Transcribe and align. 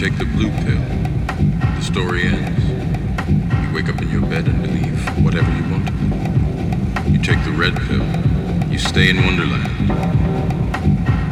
take 0.00 0.16
the 0.16 0.24
blue 0.24 0.48
pill. 0.64 0.80
The 1.76 1.82
story 1.82 2.22
ends. 2.22 2.64
You 3.28 3.74
wake 3.74 3.90
up 3.90 4.00
in 4.00 4.08
your 4.08 4.22
bed 4.22 4.48
and 4.48 4.62
believe 4.62 4.98
whatever 5.22 5.54
you 5.54 5.62
want 5.70 5.86
to 5.88 5.92
believe. 5.92 7.12
You 7.12 7.18
take 7.18 7.44
the 7.44 7.50
red 7.50 7.76
pill. 7.76 8.02
You 8.72 8.78
stay 8.78 9.10
in 9.10 9.16
Wonderland. 9.22 9.90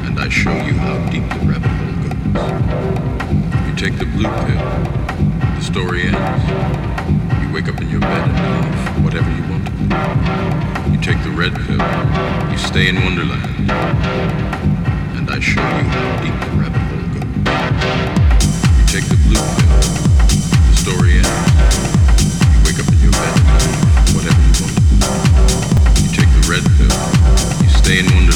And 0.05 0.21
I 0.21 0.29
show 0.29 0.53
you 0.53 0.75
how 0.75 0.99
deep 1.09 1.27
the 1.31 1.47
rabbit 1.49 1.71
hole 1.81 1.97
goes. 2.05 2.21
You 3.69 3.75
take 3.75 3.99
the 3.99 4.05
blue 4.05 4.29
pill. 4.45 4.61
The 5.57 5.63
story 5.63 6.03
ends. 6.03 6.45
You 7.41 7.51
wake 7.55 7.69
up 7.69 7.81
in 7.81 7.89
your 7.89 8.01
bed 8.01 8.29
and 8.29 8.37
believe 8.37 9.03
whatever 9.03 9.31
you 9.35 9.45
want 9.49 9.65
to 9.65 9.73
believe. 9.73 10.93
You 10.93 11.01
take 11.01 11.23
the 11.25 11.31
red 11.31 11.55
pill. 11.55 11.81
You 12.53 12.59
stay 12.59 12.89
in 12.91 12.97
Wonderland. 12.97 13.71
And 15.17 15.31
I 15.31 15.41
show 15.41 15.63
you 15.63 15.85
how 15.89 16.23
deep 16.23 16.48
en 27.91 28.28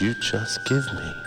you 0.00 0.12
just 0.14 0.64
give 0.64 0.92
me? 0.94 1.23